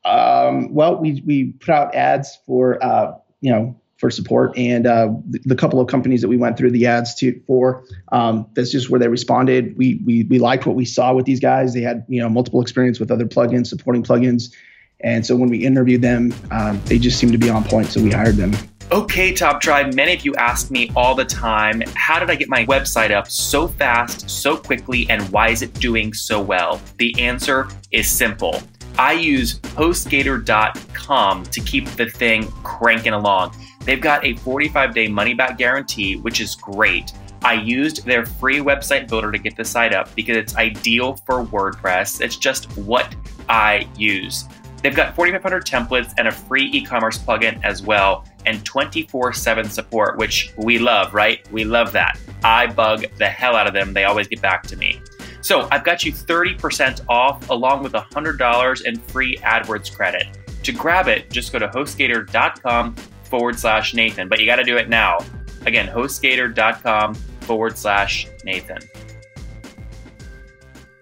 Um, 0.04 0.74
well, 0.74 0.98
we 0.98 1.24
we 1.26 1.54
put 1.54 1.70
out 1.70 1.96
ads 1.96 2.38
for 2.46 2.84
uh, 2.84 3.14
you 3.40 3.52
know 3.52 3.80
for 4.00 4.10
support, 4.10 4.58
and 4.58 4.88
uh, 4.88 5.10
the, 5.30 5.40
the, 5.46 5.56
couple 5.56 5.82
of 5.82 5.88
companies 5.88 6.22
that 6.22 6.30
we 6.30 6.38
went 6.38 6.58
through 6.58 6.72
the 6.72 6.86
ads 6.86 7.14
to 7.16 7.40
for 7.46 7.84
um, 8.14 8.48
that's 8.54 8.72
just 8.72 8.90
where 8.90 9.00
they 9.00 9.10
responded. 9.10 9.78
We 9.78 10.02
we 10.06 10.24
we 10.24 10.40
liked 10.40 10.66
what 10.66 10.76
we 10.76 10.86
saw 10.86 11.14
with 11.14 11.26
these 11.26 11.40
guys. 11.40 11.74
They 11.74 11.82
had 11.82 12.06
you 12.08 12.22
know 12.22 12.30
multiple 12.30 12.62
experience 12.62 13.00
with 13.00 13.12
other 13.12 13.26
plugins, 13.26 13.68
supporting 13.68 14.02
plugins, 14.02 14.54
and 15.02 15.26
so 15.26 15.36
when 15.36 15.50
we 15.50 15.66
interviewed 15.66 16.02
them, 16.02 16.34
um, 16.52 16.82
they 16.86 16.98
just 16.98 17.20
seemed 17.20 17.34
to 17.34 17.38
be 17.38 17.50
on 17.50 17.64
point. 17.66 17.88
So 17.88 18.02
we 18.02 18.12
hired 18.12 18.36
them. 18.36 18.54
Okay, 18.92 19.34
Top 19.34 19.62
Tribe, 19.62 19.94
many 19.94 20.14
of 20.14 20.26
you 20.26 20.34
ask 20.36 20.72
me 20.72 20.92
all 20.96 21.14
the 21.14 21.26
time 21.26 21.84
how 21.94 22.18
did 22.18 22.32
I 22.32 22.36
get 22.36 22.50
my 22.50 22.66
website 22.66 23.12
up 23.12 23.30
so 23.30 23.68
fast, 23.68 24.28
so 24.28 24.58
quickly, 24.58 25.06
and 25.12 25.22
why 25.30 25.50
is 25.50 25.62
it 25.62 25.72
doing 25.76 26.12
so 26.12 26.42
well? 26.42 26.82
The 26.98 27.14
answer 27.20 27.68
is 27.92 28.10
simple. 28.10 28.64
I 28.98 29.14
use 29.14 29.60
HostGator.com 29.60 31.44
to 31.44 31.62
keep 31.62 31.86
the 31.92 32.10
thing 32.10 32.52
cranking 32.64 33.14
along. 33.14 33.56
They've 33.86 34.02
got 34.02 34.26
a 34.26 34.36
45 34.38 34.94
day 34.94 35.08
money 35.08 35.34
back 35.34 35.58
guarantee, 35.58 36.18
which 36.18 36.42
is 36.42 36.56
great. 36.56 37.14
I 37.42 37.54
used 37.54 38.06
their 38.06 38.26
free 38.26 38.60
website 38.60 39.08
builder 39.08 39.32
to 39.32 39.38
get 39.38 39.56
the 39.56 39.64
site 39.64 39.94
up 39.94 40.14
because 40.16 40.36
it's 40.36 40.56
ideal 40.58 41.16
for 41.26 41.46
WordPress. 41.46 42.22
It's 42.22 42.36
just 42.36 42.66
what 42.78 43.16
I 43.48 43.88
use. 43.98 44.46
They've 44.84 44.96
got 44.96 45.16
4,500 45.16 45.66
templates 45.66 46.14
and 46.18 46.28
a 46.28 46.32
free 46.32 46.70
e 46.72 46.84
commerce 46.84 47.18
plugin 47.18 47.64
as 47.64 47.82
well, 47.82 48.26
and 48.46 48.64
24 48.66 49.34
7 49.34 49.70
support, 49.70 50.18
which 50.18 50.54
we 50.58 50.80
love, 50.80 51.14
right? 51.14 51.50
We 51.52 51.66
love 51.66 51.92
that. 51.94 52.18
I 52.44 52.68
bug 52.68 53.06
the 53.18 53.28
hell 53.28 53.56
out 53.56 53.68
of 53.68 53.74
them. 53.74 53.94
They 53.94 54.06
always 54.06 54.28
get 54.28 54.42
back 54.42 54.64
to 54.64 54.78
me. 54.78 55.02
So 55.42 55.68
I've 55.72 55.84
got 55.84 56.04
you 56.04 56.12
30% 56.12 57.06
off 57.08 57.50
along 57.50 57.84
with 57.84 57.94
$100 57.94 58.86
in 58.86 59.00
free 59.00 59.38
AdWords 59.38 59.94
credit. 59.94 60.28
To 60.64 60.72
grab 60.72 61.08
it, 61.08 61.30
just 61.30 61.52
go 61.54 61.60
to 61.60 61.68
hostgator.com 61.70 62.96
forward 63.30 63.58
slash 63.60 63.94
Nathan, 63.94 64.28
but 64.28 64.40
you 64.40 64.46
got 64.46 64.58
to 64.58 64.64
do 64.64 64.78
it 64.78 64.90
now. 64.90 65.20
Again, 65.66 65.88
hostgator.com 65.88 67.14
forward 67.14 67.78
slash 67.78 68.28
Nathan. 68.44 68.80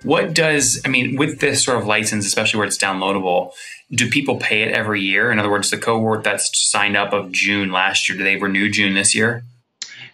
What 0.04 0.34
does, 0.34 0.82
I 0.86 0.90
mean, 0.90 1.18
with 1.18 1.40
this 1.40 1.64
sort 1.64 1.80
of 1.80 1.88
license, 1.88 2.26
especially 2.26 2.60
where 2.60 2.68
it's 2.68 2.78
downloadable, 2.78 3.52
do 3.92 4.10
people 4.10 4.38
pay 4.38 4.64
it 4.64 4.72
every 4.72 5.02
year? 5.02 5.32
In 5.32 5.40
other 5.40 5.50
words, 5.50 5.70
the 5.70 5.78
cohort 5.78 6.24
that's 6.24 6.50
signed 6.70 6.96
up 6.96 7.14
of 7.14 7.32
June 7.32 7.72
last 7.72 8.08
year, 8.08 8.18
do 8.18 8.24
they 8.24 8.38
renew 8.38 8.70
June 8.70 8.94
this 8.94 9.16
year? 9.16 9.44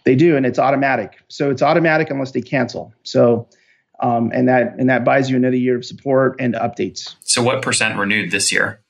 They 0.05 0.15
do, 0.15 0.35
and 0.35 0.45
it's 0.45 0.59
automatic. 0.59 1.19
So 1.27 1.49
it's 1.49 1.61
automatic 1.61 2.09
unless 2.09 2.31
they 2.31 2.41
cancel. 2.41 2.93
So, 3.03 3.47
um, 4.01 4.31
and 4.33 4.47
that 4.49 4.75
and 4.77 4.89
that 4.89 5.05
buys 5.05 5.29
you 5.29 5.37
another 5.37 5.55
year 5.55 5.77
of 5.77 5.85
support 5.85 6.35
and 6.39 6.55
updates. 6.55 7.15
So, 7.21 7.41
what 7.41 7.61
percent 7.61 7.97
renewed 7.97 8.31
this 8.31 8.51
year? 8.51 8.81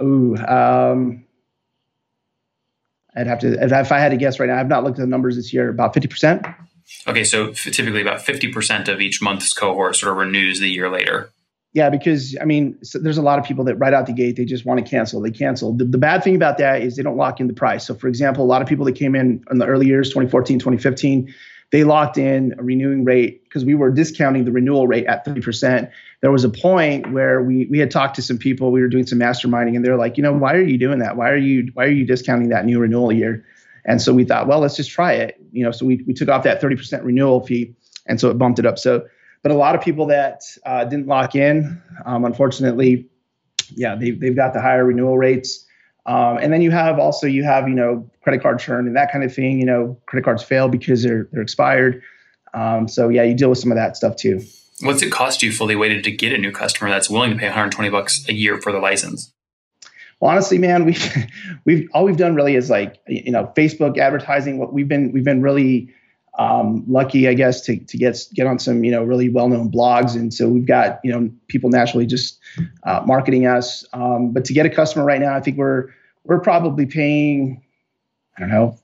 Ooh, 0.00 0.36
um, 0.36 1.23
I'd 3.16 3.26
have 3.26 3.38
to 3.40 3.52
if 3.62 3.92
I 3.92 3.98
had 3.98 4.10
to 4.10 4.16
guess 4.16 4.40
right 4.40 4.48
now. 4.48 4.58
I've 4.58 4.68
not 4.68 4.84
looked 4.84 4.98
at 4.98 5.02
the 5.02 5.08
numbers 5.08 5.36
this 5.36 5.52
year. 5.52 5.68
About 5.68 5.94
fifty 5.94 6.08
percent. 6.08 6.44
Okay, 7.06 7.24
so 7.24 7.52
typically 7.52 8.02
about 8.02 8.20
50% 8.20 8.88
of 8.88 9.00
each 9.00 9.22
month's 9.22 9.52
cohort 9.52 9.96
sort 9.96 10.12
of 10.12 10.18
renews 10.18 10.60
the 10.60 10.68
year 10.68 10.90
later. 10.90 11.30
Yeah, 11.72 11.90
because 11.90 12.36
I 12.40 12.44
mean, 12.44 12.78
so 12.84 12.98
there's 12.98 13.18
a 13.18 13.22
lot 13.22 13.38
of 13.38 13.44
people 13.44 13.64
that 13.64 13.74
right 13.76 13.92
out 13.92 14.06
the 14.06 14.12
gate 14.12 14.36
they 14.36 14.44
just 14.44 14.64
want 14.64 14.84
to 14.84 14.88
cancel. 14.88 15.20
They 15.20 15.32
cancel. 15.32 15.72
The, 15.72 15.84
the, 15.84 15.98
bad 15.98 16.22
thing 16.22 16.36
about 16.36 16.56
that 16.58 16.82
is 16.82 16.94
they 16.94 17.02
don't 17.02 17.16
lock 17.16 17.40
in 17.40 17.48
the 17.48 17.52
price. 17.52 17.84
So, 17.84 17.96
for 17.96 18.06
example, 18.06 18.44
a 18.44 18.46
lot 18.46 18.62
of 18.62 18.68
people 18.68 18.84
that 18.84 18.94
came 18.94 19.16
in 19.16 19.44
in 19.50 19.58
the 19.58 19.66
early 19.66 19.86
years, 19.86 20.08
2014, 20.10 20.60
2015, 20.60 21.34
they 21.74 21.82
locked 21.82 22.18
in 22.18 22.54
a 22.56 22.62
renewing 22.62 23.04
rate 23.04 23.42
because 23.42 23.64
we 23.64 23.74
were 23.74 23.90
discounting 23.90 24.44
the 24.44 24.52
renewal 24.52 24.86
rate 24.86 25.06
at 25.06 25.26
30%. 25.26 25.90
There 26.20 26.30
was 26.30 26.44
a 26.44 26.48
point 26.48 27.10
where 27.10 27.42
we 27.42 27.66
we 27.66 27.80
had 27.80 27.90
talked 27.90 28.14
to 28.14 28.22
some 28.22 28.38
people, 28.38 28.70
we 28.70 28.80
were 28.80 28.86
doing 28.86 29.08
some 29.08 29.18
masterminding, 29.18 29.74
and 29.74 29.84
they're 29.84 29.96
like, 29.96 30.16
you 30.16 30.22
know, 30.22 30.32
why 30.32 30.54
are 30.54 30.62
you 30.62 30.78
doing 30.78 31.00
that? 31.00 31.16
Why 31.16 31.30
are 31.30 31.36
you 31.36 31.72
why 31.74 31.86
are 31.86 31.90
you 31.90 32.06
discounting 32.06 32.50
that 32.50 32.64
new 32.64 32.78
renewal 32.78 33.10
year? 33.10 33.44
And 33.86 34.00
so 34.00 34.14
we 34.14 34.22
thought, 34.22 34.46
well, 34.46 34.60
let's 34.60 34.76
just 34.76 34.88
try 34.88 35.14
it. 35.14 35.36
You 35.50 35.64
know, 35.64 35.72
so 35.72 35.84
we, 35.84 35.96
we 36.06 36.14
took 36.14 36.28
off 36.28 36.44
that 36.44 36.62
30% 36.62 37.02
renewal 37.02 37.44
fee. 37.44 37.74
and 38.06 38.20
so 38.20 38.30
it 38.30 38.38
bumped 38.38 38.60
it 38.60 38.66
up. 38.66 38.78
So, 38.78 39.08
but 39.42 39.50
a 39.50 39.56
lot 39.56 39.74
of 39.74 39.80
people 39.80 40.06
that 40.06 40.44
uh, 40.64 40.84
didn't 40.84 41.08
lock 41.08 41.34
in, 41.34 41.82
um, 42.06 42.24
unfortunately, 42.24 43.08
yeah, 43.70 43.96
they 43.96 44.12
they've 44.12 44.36
got 44.36 44.52
the 44.52 44.60
higher 44.60 44.84
renewal 44.84 45.18
rates. 45.18 45.66
Um, 46.06 46.38
and 46.38 46.52
then 46.52 46.60
you 46.60 46.70
have 46.70 46.98
also 46.98 47.26
you 47.26 47.44
have 47.44 47.68
you 47.68 47.74
know 47.74 48.08
credit 48.22 48.42
card 48.42 48.58
churn 48.58 48.86
and 48.86 48.96
that 48.96 49.10
kind 49.10 49.24
of 49.24 49.34
thing. 49.34 49.58
You 49.58 49.66
know, 49.66 49.98
credit 50.06 50.24
cards 50.24 50.42
fail 50.42 50.68
because 50.68 51.02
they're 51.02 51.28
they're 51.32 51.42
expired. 51.42 52.02
Um, 52.52 52.88
so 52.88 53.08
yeah, 53.08 53.22
you 53.22 53.34
deal 53.34 53.50
with 53.50 53.58
some 53.58 53.72
of 53.72 53.76
that 53.76 53.96
stuff 53.96 54.16
too. 54.16 54.40
What's 54.80 55.02
it 55.02 55.10
cost 55.10 55.42
you 55.42 55.52
fully 55.52 55.76
weighted 55.76 56.04
to 56.04 56.10
get 56.10 56.32
a 56.32 56.38
new 56.38 56.52
customer 56.52 56.90
that's 56.90 57.08
willing 57.08 57.30
to 57.30 57.36
pay 57.36 57.46
120 57.46 57.90
bucks 57.90 58.28
a 58.28 58.34
year 58.34 58.60
for 58.60 58.72
the 58.72 58.80
license? 58.80 59.32
Well, 60.20 60.30
honestly, 60.30 60.58
man, 60.58 60.84
we've 60.84 61.26
we've 61.64 61.88
all 61.92 62.04
we've 62.04 62.16
done 62.16 62.34
really 62.34 62.54
is 62.54 62.70
like 62.70 63.00
you 63.06 63.32
know 63.32 63.52
Facebook 63.56 63.98
advertising. 63.98 64.58
What 64.58 64.72
we've 64.72 64.88
been 64.88 65.12
we've 65.12 65.24
been 65.24 65.42
really 65.42 65.92
um, 66.38 66.84
lucky, 66.88 67.28
I 67.28 67.34
guess, 67.34 67.60
to 67.62 67.78
to 67.78 67.96
get 67.96 68.18
get 68.34 68.46
on 68.46 68.58
some 68.58 68.84
you 68.84 68.90
know 68.90 69.04
really 69.04 69.28
well 69.28 69.48
known 69.48 69.70
blogs, 69.70 70.14
and 70.14 70.32
so 70.34 70.48
we've 70.48 70.66
got 70.66 71.00
you 71.04 71.12
know 71.12 71.30
people 71.48 71.70
naturally 71.70 72.06
just 72.06 72.38
uh, 72.82 73.02
marketing 73.06 73.46
us. 73.46 73.84
Um, 73.92 74.32
but 74.32 74.44
to 74.46 74.52
get 74.52 74.66
a 74.66 74.70
customer 74.70 75.04
right 75.04 75.20
now, 75.20 75.34
I 75.34 75.40
think 75.40 75.56
we're 75.56 75.90
we're 76.24 76.40
probably 76.40 76.86
paying 76.86 77.62
I 78.36 78.40
don't 78.40 78.50
know 78.50 78.78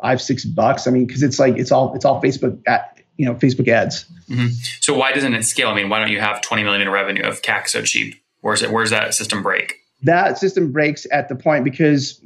five 0.00 0.22
six 0.22 0.44
bucks. 0.44 0.86
I 0.86 0.90
mean, 0.90 1.06
because 1.06 1.22
it's 1.22 1.38
like 1.38 1.56
it's 1.58 1.72
all 1.72 1.94
it's 1.94 2.04
all 2.04 2.22
Facebook 2.22 2.60
at, 2.66 2.98
you 3.16 3.26
know 3.26 3.34
Facebook 3.34 3.68
ads. 3.68 4.06
Mm-hmm. 4.28 4.48
So 4.80 4.96
why 4.96 5.12
doesn't 5.12 5.34
it 5.34 5.44
scale? 5.44 5.68
I 5.68 5.74
mean, 5.74 5.88
why 5.88 5.98
don't 5.98 6.10
you 6.10 6.20
have 6.20 6.40
20 6.40 6.62
million 6.62 6.82
in 6.82 6.88
revenue 6.88 7.22
of 7.22 7.42
CAC 7.42 7.68
so 7.68 7.82
cheap? 7.82 8.22
Where's 8.40 8.62
it? 8.62 8.70
Where's 8.70 8.90
that 8.90 9.14
system 9.14 9.42
break? 9.42 9.76
That 10.02 10.38
system 10.38 10.72
breaks 10.72 11.06
at 11.12 11.28
the 11.28 11.34
point 11.34 11.64
because 11.64 12.20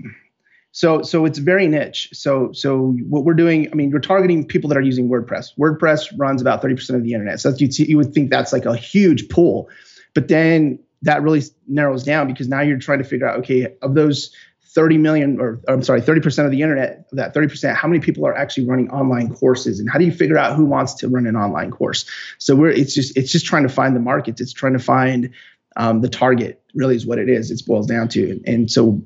so 0.73 1.03
so 1.03 1.25
it's 1.25 1.39
very 1.39 1.67
niche. 1.67 2.11
So 2.13 2.53
so 2.53 2.93
what 3.09 3.25
we're 3.25 3.35
doing, 3.35 3.71
I 3.71 3.75
mean, 3.75 3.91
we're 3.91 4.01
targeting 4.01 4.47
people 4.47 4.69
that 4.69 4.79
are 4.79 4.83
using 4.83 5.09
WordPress. 5.09 5.59
WordPress 5.59 6.13
runs 6.17 6.41
about 6.41 6.63
30% 6.63 6.95
of 6.95 7.03
the 7.03 7.15
internet. 7.15 7.41
So 7.41 7.55
you 7.57 7.69
you 7.71 7.97
would 7.97 8.13
think 8.13 8.31
that's 8.31 8.53
like 8.53 8.67
a 8.67 8.77
huge 8.77 9.29
pool. 9.29 9.69
But 10.15 10.29
then 10.29 10.79
that 11.03 11.23
really 11.23 11.43
narrows 11.67 12.03
down 12.03 12.27
because 12.27 12.49
now 12.49 12.61
you're 12.61 12.79
trying 12.79 12.99
to 12.99 13.05
figure 13.05 13.27
out 13.27 13.39
okay, 13.41 13.75
of 13.83 13.95
those 13.95 14.35
30 14.69 14.99
million 14.99 15.41
or, 15.41 15.61
or 15.67 15.75
I'm 15.75 15.83
sorry, 15.83 16.03
30% 16.03 16.45
of 16.45 16.51
the 16.51 16.61
internet, 16.61 17.07
that 17.13 17.35
30%, 17.35 17.75
how 17.75 17.89
many 17.89 18.01
people 18.01 18.27
are 18.27 18.37
actually 18.37 18.67
running 18.67 18.91
online 18.91 19.35
courses 19.35 19.81
and 19.81 19.89
how 19.89 19.99
do 19.99 20.05
you 20.05 20.13
figure 20.13 20.37
out 20.37 20.55
who 20.55 20.65
wants 20.65 20.95
to 20.95 21.09
run 21.09 21.27
an 21.27 21.37
online 21.37 21.71
course? 21.71 22.05
So 22.39 22.55
we're 22.55 22.71
it's 22.71 22.95
just 22.95 23.17
it's 23.17 23.33
just 23.33 23.47
trying 23.47 23.63
to 23.63 23.69
find 23.69 23.97
the 23.97 24.01
markets. 24.01 24.41
It's 24.41 24.53
trying 24.53 24.75
to 24.75 24.79
find 24.79 25.31
um, 25.77 26.03
the 26.03 26.09
target 26.09 26.63
really 26.75 26.97
is 26.97 27.07
what 27.07 27.19
it 27.19 27.29
is. 27.29 27.51
It 27.51 27.65
boils 27.67 27.87
down 27.87 28.09
to. 28.09 28.41
And 28.47 28.71
so 28.71 29.03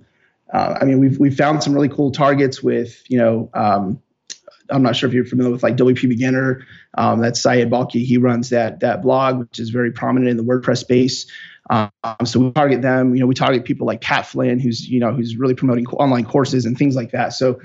uh, 0.52 0.78
I 0.80 0.84
mean 0.84 0.98
we've 0.98 1.18
we've 1.18 1.36
found 1.36 1.62
some 1.62 1.72
really 1.72 1.88
cool 1.88 2.10
targets 2.10 2.62
with, 2.62 3.02
you 3.08 3.18
know, 3.18 3.50
um, 3.54 4.02
I'm 4.70 4.82
not 4.82 4.96
sure 4.96 5.08
if 5.08 5.14
you're 5.14 5.24
familiar 5.24 5.52
with 5.52 5.62
like 5.62 5.76
WP 5.76 6.08
Beginner. 6.08 6.64
Um, 6.96 7.20
that's 7.20 7.40
Syed 7.40 7.70
Balkhi. 7.70 8.04
He 8.04 8.16
runs 8.16 8.50
that 8.50 8.80
that 8.80 9.02
blog, 9.02 9.38
which 9.38 9.58
is 9.58 9.70
very 9.70 9.92
prominent 9.92 10.30
in 10.30 10.36
the 10.36 10.44
WordPress 10.44 10.78
space. 10.78 11.26
Um, 11.70 11.90
so 12.24 12.40
we 12.40 12.50
target 12.52 12.82
them. 12.82 13.14
You 13.14 13.20
know, 13.20 13.26
we 13.26 13.34
target 13.34 13.64
people 13.64 13.86
like 13.86 14.00
Pat 14.00 14.26
Flynn, 14.26 14.60
who's 14.60 14.88
you 14.88 15.00
know 15.00 15.12
who's 15.12 15.36
really 15.36 15.54
promoting 15.54 15.86
online 15.86 16.24
courses 16.24 16.64
and 16.64 16.76
things 16.76 16.96
like 16.96 17.12
that. 17.12 17.32
So 17.32 17.60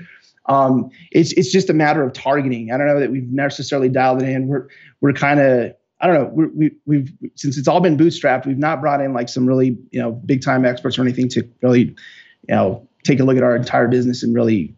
um, 0.46 0.90
it's 1.10 1.32
it's 1.32 1.52
just 1.52 1.70
a 1.70 1.74
matter 1.74 2.02
of 2.02 2.12
targeting. 2.12 2.72
I 2.72 2.78
don't 2.78 2.86
know 2.86 3.00
that 3.00 3.10
we've 3.10 3.30
necessarily 3.30 3.88
dialed 3.88 4.22
it 4.22 4.28
in. 4.28 4.48
We're 4.48 4.68
we're 5.00 5.12
kind 5.12 5.40
of 5.40 5.74
I 6.00 6.06
don't 6.06 6.14
know. 6.14 6.30
We're, 6.32 6.48
we 6.48 6.70
we've 6.86 7.12
since 7.34 7.58
it's 7.58 7.68
all 7.68 7.80
been 7.80 7.96
bootstrapped, 7.96 8.46
we've 8.46 8.58
not 8.58 8.80
brought 8.80 9.00
in 9.00 9.12
like 9.12 9.28
some 9.28 9.46
really 9.46 9.78
you 9.90 10.00
know 10.00 10.12
big 10.12 10.42
time 10.42 10.64
experts 10.64 10.98
or 10.98 11.02
anything 11.02 11.28
to 11.30 11.48
really 11.62 11.94
you 12.48 12.54
know 12.54 12.88
take 13.04 13.20
a 13.20 13.24
look 13.24 13.36
at 13.36 13.42
our 13.42 13.56
entire 13.56 13.88
business 13.88 14.22
and 14.22 14.34
really 14.34 14.74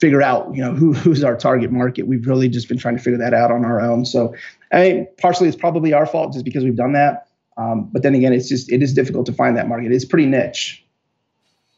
figure 0.00 0.22
out 0.22 0.54
you 0.54 0.62
know 0.62 0.72
who 0.72 0.92
who's 0.92 1.22
our 1.22 1.36
target 1.36 1.70
market. 1.70 2.06
We've 2.06 2.26
really 2.26 2.48
just 2.48 2.68
been 2.68 2.78
trying 2.78 2.96
to 2.96 3.02
figure 3.02 3.18
that 3.18 3.34
out 3.34 3.50
on 3.50 3.64
our 3.64 3.80
own. 3.80 4.04
So 4.04 4.34
I 4.72 4.80
mean, 4.82 5.08
partially 5.18 5.48
it's 5.48 5.56
probably 5.56 5.92
our 5.92 6.06
fault 6.06 6.32
just 6.32 6.44
because 6.44 6.64
we've 6.64 6.76
done 6.76 6.92
that. 6.92 7.26
Um, 7.56 7.90
but 7.92 8.02
then 8.02 8.14
again, 8.14 8.32
it's 8.32 8.48
just 8.48 8.72
it 8.72 8.82
is 8.82 8.94
difficult 8.94 9.26
to 9.26 9.32
find 9.32 9.56
that 9.56 9.68
market. 9.68 9.92
It's 9.92 10.04
pretty 10.04 10.26
niche. 10.26 10.84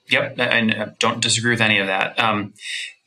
Yep, 0.08 0.38
and 0.38 0.74
uh, 0.74 0.86
don't 0.98 1.20
disagree 1.20 1.52
with 1.52 1.60
any 1.60 1.78
of 1.78 1.86
that. 1.86 2.18
Um, 2.18 2.52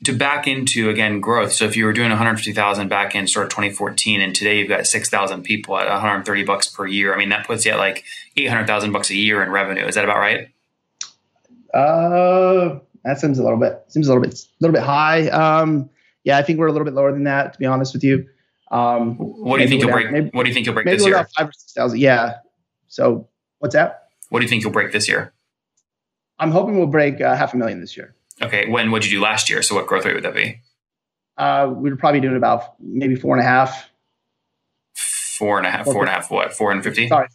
to 0.04 0.12
back 0.12 0.46
into 0.46 0.90
again 0.90 1.20
growth. 1.20 1.52
So 1.52 1.64
if 1.64 1.76
you 1.76 1.84
were 1.84 1.92
doing 1.92 2.10
150,000 2.10 2.88
back 2.88 3.14
in 3.14 3.26
sort 3.26 3.46
of 3.46 3.50
2014, 3.50 4.20
and 4.20 4.34
today 4.34 4.58
you've 4.58 4.68
got 4.68 4.86
6,000 4.86 5.42
people 5.42 5.78
at 5.78 5.88
130 5.88 6.44
bucks 6.44 6.68
per 6.68 6.86
year. 6.86 7.14
I 7.14 7.18
mean 7.18 7.28
that 7.30 7.46
puts 7.46 7.64
you 7.64 7.72
at 7.72 7.78
like 7.78 8.04
800,000 8.36 8.92
bucks 8.92 9.10
a 9.10 9.14
year 9.14 9.42
in 9.42 9.50
revenue. 9.50 9.84
Is 9.84 9.94
that 9.94 10.04
about 10.04 10.18
right? 10.18 10.48
Uh, 11.76 12.80
that 13.04 13.20
seems 13.20 13.38
a 13.38 13.42
little 13.42 13.58
bit 13.58 13.84
seems 13.88 14.08
a 14.08 14.10
little 14.10 14.22
bit 14.22 14.34
a 14.34 14.46
little 14.60 14.74
bit 14.74 14.82
high. 14.82 15.28
Um, 15.28 15.90
yeah, 16.24 16.38
I 16.38 16.42
think 16.42 16.58
we're 16.58 16.66
a 16.66 16.72
little 16.72 16.84
bit 16.84 16.94
lower 16.94 17.12
than 17.12 17.24
that. 17.24 17.52
To 17.52 17.58
be 17.58 17.66
honest 17.66 17.92
with 17.92 18.04
you. 18.04 18.26
Um, 18.70 19.16
what 19.16 19.58
do 19.58 19.62
you 19.62 19.68
think 19.68 19.82
you'll 19.82 19.92
break? 19.92 20.10
Maybe, 20.10 20.30
what 20.32 20.42
do 20.42 20.48
you 20.48 20.54
think 20.54 20.66
you'll 20.66 20.74
break 20.74 20.86
this 20.86 21.04
year? 21.04 21.28
Five 21.36 21.48
or 21.48 21.52
six 21.52 21.72
thousand. 21.72 22.00
Yeah, 22.00 22.38
so 22.88 23.28
what's 23.58 23.74
that? 23.74 24.08
What 24.30 24.40
do 24.40 24.44
you 24.44 24.48
think 24.48 24.62
you'll 24.62 24.72
break 24.72 24.92
this 24.92 25.08
year? 25.08 25.32
I'm 26.38 26.50
hoping 26.50 26.76
we'll 26.76 26.86
break 26.86 27.20
uh, 27.20 27.36
half 27.36 27.54
a 27.54 27.56
million 27.56 27.80
this 27.80 27.96
year. 27.96 28.14
Okay. 28.42 28.68
When 28.68 28.90
what'd 28.90 29.10
you 29.10 29.18
do 29.18 29.22
last 29.22 29.48
year? 29.48 29.62
So 29.62 29.74
what 29.74 29.86
growth 29.86 30.04
rate 30.04 30.14
would 30.14 30.24
that 30.24 30.34
be? 30.34 30.60
Uh, 31.38 31.72
we 31.74 31.90
were 31.90 31.96
probably 31.96 32.20
doing 32.20 32.36
about 32.36 32.74
maybe 32.80 33.14
four 33.14 33.36
and 33.36 33.44
a 33.44 33.48
half. 33.48 33.88
Four 34.94 35.58
and 35.58 35.66
a 35.66 35.70
half. 35.70 35.84
Four 35.84 36.00
and 36.00 36.08
a 36.08 36.12
half. 36.12 36.30
What? 36.30 36.52
Four 36.52 36.72
and 36.72 36.82
fifty. 36.82 37.08
Sorry. 37.08 37.28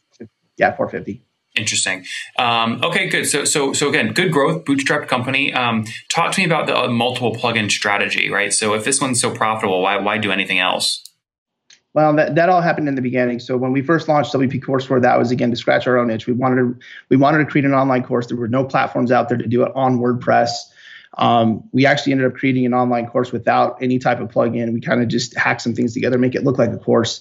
Yeah, 0.58 0.76
four 0.76 0.90
fifty. 0.90 1.24
Interesting. 1.56 2.06
Um, 2.40 2.80
okay, 2.82 3.10
good. 3.10 3.26
So, 3.26 3.44
so, 3.44 3.74
so 3.74 3.90
again, 3.90 4.14
good 4.14 4.32
growth, 4.32 4.64
bootstrapped 4.64 5.10
company. 5.10 5.54
Um, 5.54 5.86
talk 6.08 6.32
to 6.34 6.40
me 6.40 6.46
about 6.46 6.66
the 6.66 6.78
uh, 6.78 6.88
multiple 6.88 7.36
plugin 7.36 7.70
strategy, 7.70 8.30
right? 8.30 8.54
So, 8.54 8.74
if 8.74 8.86
this 8.86 9.02
one's 9.02 9.20
so 9.20 9.36
profitable, 9.36 9.82
why 9.82 9.98
why 9.98 10.18
do 10.18 10.32
anything 10.32 10.60
else? 10.60 11.04
Well, 11.94 12.16
that, 12.16 12.36
that 12.36 12.48
all 12.48 12.62
happened 12.62 12.88
in 12.88 12.96
the 12.96 13.02
beginning. 13.02 13.40
So 13.40 13.58
when 13.58 13.74
we 13.74 13.82
first 13.82 14.08
launched 14.08 14.34
WP 14.34 14.64
Courseware, 14.64 15.02
that 15.02 15.20
was 15.20 15.32
again 15.32 15.50
to 15.50 15.58
scratch 15.58 15.88
our 15.88 15.98
own 15.98 16.10
itch. 16.10 16.26
We 16.26 16.34
wanted 16.34 16.56
to 16.56 16.80
we 17.10 17.18
wanted 17.18 17.40
to 17.40 17.46
create 17.46 17.66
an 17.66 17.74
online 17.74 18.04
course. 18.04 18.28
There 18.28 18.38
were 18.38 18.48
no 18.48 18.64
platforms 18.64 19.12
out 19.12 19.28
there 19.28 19.38
to 19.38 19.48
do 19.48 19.64
it 19.64 19.72
on 19.76 20.00
WordPress. 20.00 20.52
Um, 21.18 21.68
we 21.74 21.86
actually 21.86 22.14
ended 22.14 22.28
up 22.28 22.36
creating 22.36 22.66
an 22.66 22.74
online 22.74 23.08
course 23.08 23.34
without 23.34 23.78
any 23.82 24.00
type 24.00 24.22
of 24.22 24.30
plugin. 24.30 24.72
We 24.74 24.80
kind 24.80 25.02
of 25.02 25.10
just 25.10 25.36
hacked 25.36 25.62
some 25.62 25.76
things 25.76 25.94
together, 25.94 26.18
make 26.18 26.36
it 26.36 26.46
look 26.46 26.58
like 26.58 26.72
a 26.72 26.78
course. 26.78 27.20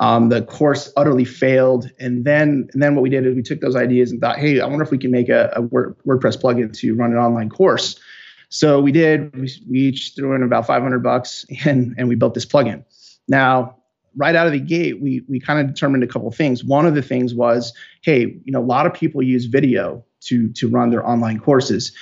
Um, 0.00 0.30
the 0.30 0.42
course 0.42 0.92
utterly 0.96 1.26
failed, 1.26 1.90
and 2.00 2.24
then 2.24 2.68
and 2.72 2.82
then 2.82 2.94
what 2.94 3.02
we 3.02 3.10
did 3.10 3.26
is 3.26 3.36
we 3.36 3.42
took 3.42 3.60
those 3.60 3.76
ideas 3.76 4.10
and 4.10 4.20
thought, 4.20 4.38
hey, 4.38 4.60
I 4.60 4.66
wonder 4.66 4.82
if 4.82 4.90
we 4.90 4.98
can 4.98 5.10
make 5.10 5.28
a, 5.28 5.52
a 5.54 5.62
WordPress 5.62 6.40
plugin 6.40 6.72
to 6.78 6.94
run 6.94 7.12
an 7.12 7.18
online 7.18 7.50
course. 7.50 8.00
So 8.48 8.80
we 8.80 8.92
did. 8.92 9.36
We, 9.36 9.52
we 9.68 9.78
each 9.78 10.14
threw 10.16 10.34
in 10.34 10.42
about 10.42 10.66
500 10.66 11.02
bucks, 11.02 11.44
and 11.64 11.94
and 11.98 12.08
we 12.08 12.14
built 12.14 12.34
this 12.34 12.46
plugin. 12.46 12.84
Now 13.28 13.76
right 14.16 14.34
out 14.34 14.46
of 14.46 14.52
the 14.52 14.60
gate, 14.60 15.00
we 15.00 15.22
we 15.28 15.40
kind 15.40 15.60
of 15.60 15.72
determined 15.72 16.02
a 16.02 16.06
couple 16.06 16.30
things. 16.30 16.64
One 16.64 16.86
of 16.86 16.94
the 16.94 17.02
things 17.02 17.34
was, 17.34 17.72
hey, 18.02 18.40
you 18.44 18.52
know, 18.52 18.60
a 18.60 18.64
lot 18.64 18.86
of 18.86 18.94
people 18.94 19.22
use 19.22 19.46
video 19.46 20.04
to 20.22 20.48
to 20.54 20.68
run 20.68 20.90
their 20.90 21.06
online 21.06 21.38
courses. 21.38 21.92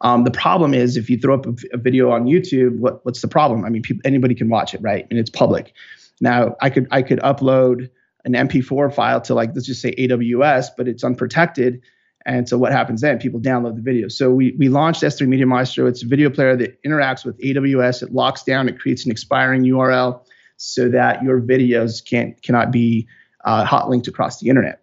Um, 0.00 0.22
the 0.22 0.30
problem 0.30 0.74
is 0.74 0.96
if 0.96 1.10
you 1.10 1.18
throw 1.18 1.34
up 1.34 1.46
a, 1.46 1.54
a 1.72 1.76
video 1.76 2.12
on 2.12 2.24
YouTube, 2.26 2.78
what, 2.78 3.04
what's 3.04 3.20
the 3.20 3.26
problem? 3.26 3.64
I 3.64 3.68
mean, 3.68 3.82
people, 3.82 4.00
anybody 4.04 4.34
can 4.34 4.48
watch 4.48 4.72
it, 4.72 4.80
right? 4.80 5.04
And 5.10 5.18
it's 5.18 5.30
public. 5.30 5.72
Now, 6.20 6.56
I 6.60 6.70
could 6.70 6.88
I 6.90 7.02
could 7.02 7.20
upload 7.20 7.90
an 8.24 8.32
MP4 8.32 8.92
file 8.94 9.20
to 9.22 9.34
like 9.34 9.50
let's 9.54 9.66
just 9.66 9.80
say 9.80 9.94
AWS, 9.94 10.68
but 10.76 10.88
it's 10.88 11.04
unprotected. 11.04 11.82
And 12.26 12.48
so 12.48 12.58
what 12.58 12.72
happens 12.72 13.00
then? 13.00 13.18
People 13.18 13.40
download 13.40 13.76
the 13.76 13.82
video. 13.82 14.08
So 14.08 14.30
we 14.30 14.54
we 14.58 14.68
launched 14.68 15.02
S3 15.02 15.26
Media 15.28 15.46
Maestro. 15.46 15.86
It's 15.86 16.02
a 16.02 16.06
video 16.06 16.30
player 16.30 16.56
that 16.56 16.82
interacts 16.82 17.24
with 17.24 17.38
AWS. 17.38 18.02
It 18.02 18.12
locks 18.12 18.42
down. 18.42 18.68
It 18.68 18.78
creates 18.78 19.04
an 19.04 19.10
expiring 19.10 19.62
URL 19.62 20.22
so 20.56 20.88
that 20.88 21.22
your 21.22 21.40
videos 21.40 22.04
can't 22.04 22.40
cannot 22.42 22.70
be 22.70 23.08
uh, 23.44 23.64
hot 23.64 23.88
linked 23.88 24.08
across 24.08 24.40
the 24.40 24.48
internet. 24.48 24.82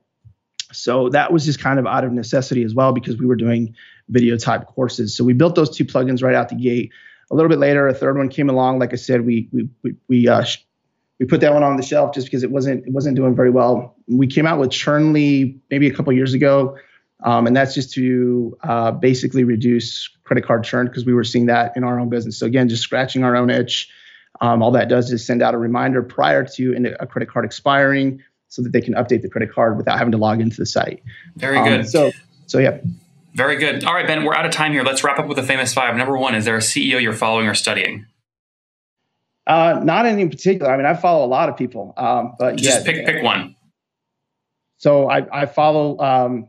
So 0.71 1.09
that 1.09 1.31
was 1.31 1.45
just 1.45 1.59
kind 1.59 1.79
of 1.79 1.85
out 1.85 2.03
of 2.03 2.11
necessity 2.11 2.63
as 2.63 2.73
well 2.73 2.91
because 2.91 3.17
we 3.17 3.25
were 3.25 3.35
doing 3.35 3.75
video 4.09 4.37
type 4.37 4.65
courses. 4.67 5.15
So 5.15 5.23
we 5.23 5.33
built 5.33 5.55
those 5.55 5.75
two 5.75 5.85
plugins 5.85 6.23
right 6.23 6.35
out 6.35 6.49
the 6.49 6.55
gate. 6.55 6.91
A 7.31 7.35
little 7.35 7.49
bit 7.49 7.59
later, 7.59 7.87
a 7.87 7.93
third 7.93 8.17
one 8.17 8.29
came 8.29 8.49
along. 8.49 8.79
Like 8.79 8.93
I 8.93 8.97
said, 8.97 9.25
we 9.25 9.49
we 9.51 9.69
we 9.83 9.95
we, 10.07 10.27
uh, 10.27 10.45
we 11.19 11.25
put 11.25 11.41
that 11.41 11.53
one 11.53 11.63
on 11.63 11.77
the 11.77 11.83
shelf 11.83 12.13
just 12.13 12.27
because 12.27 12.43
it 12.43 12.51
wasn't 12.51 12.85
it 12.85 12.91
wasn't 12.91 13.15
doing 13.15 13.35
very 13.35 13.49
well. 13.49 13.95
We 14.07 14.27
came 14.27 14.45
out 14.45 14.59
with 14.59 14.71
Churnly 14.71 15.59
maybe 15.69 15.87
a 15.87 15.93
couple 15.93 16.11
years 16.13 16.33
ago, 16.33 16.77
um, 17.23 17.47
and 17.47 17.55
that's 17.55 17.73
just 17.73 17.93
to 17.93 18.57
uh, 18.63 18.91
basically 18.91 19.43
reduce 19.43 20.09
credit 20.23 20.45
card 20.45 20.63
churn 20.63 20.87
because 20.87 21.05
we 21.05 21.13
were 21.13 21.23
seeing 21.23 21.45
that 21.45 21.75
in 21.75 21.83
our 21.83 21.99
own 21.99 22.09
business. 22.09 22.37
So 22.37 22.45
again, 22.45 22.67
just 22.67 22.83
scratching 22.83 23.23
our 23.23 23.35
own 23.35 23.49
itch. 23.49 23.89
Um, 24.41 24.61
all 24.61 24.71
that 24.71 24.89
does 24.89 25.11
is 25.11 25.25
send 25.25 25.41
out 25.41 25.53
a 25.53 25.57
reminder 25.57 26.03
prior 26.03 26.43
to 26.43 26.95
a 26.99 27.07
credit 27.07 27.29
card 27.29 27.45
expiring 27.45 28.21
so 28.49 28.61
that 28.61 28.73
they 28.73 28.81
can 28.81 28.93
update 28.95 29.21
the 29.21 29.29
credit 29.29 29.53
card 29.53 29.77
without 29.77 29.97
having 29.97 30.11
to 30.11 30.17
log 30.17 30.41
into 30.41 30.57
the 30.57 30.65
site. 30.65 31.01
Very 31.37 31.57
um, 31.57 31.65
good. 31.65 31.89
So, 31.89 32.11
so 32.45 32.59
yeah. 32.59 32.79
Very 33.33 33.57
good. 33.57 33.83
All 33.85 33.93
right, 33.93 34.07
Ben, 34.07 34.23
we're 34.23 34.35
out 34.35 34.45
of 34.45 34.51
time 34.51 34.71
here. 34.71 34.83
Let's 34.83 35.03
wrap 35.03 35.19
up 35.19 35.27
with 35.27 35.37
the 35.37 35.43
famous 35.43 35.73
five. 35.73 35.95
Number 35.95 36.17
one, 36.17 36.35
is 36.35 36.45
there 36.45 36.55
a 36.55 36.61
CEO 36.61 37.01
you're 37.01 37.13
following 37.13 37.47
or 37.47 37.53
studying? 37.53 38.05
Uh, 39.47 39.79
not 39.83 40.05
any 40.05 40.21
in 40.23 40.29
particular. 40.29 40.71
I 40.71 40.77
mean, 40.77 40.85
I 40.85 40.95
follow 40.95 41.25
a 41.25 41.27
lot 41.27 41.49
of 41.49 41.57
people, 41.57 41.93
um, 41.97 42.33
but 42.39 42.55
just 42.55 42.79
yeah, 42.79 42.83
pick 42.83 43.05
pick 43.05 43.23
one. 43.23 43.55
So 44.77 45.09
I, 45.09 45.41
I 45.41 45.45
follow. 45.45 45.99
Um, 45.99 46.47